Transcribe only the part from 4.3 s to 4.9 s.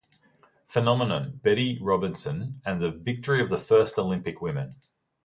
Women".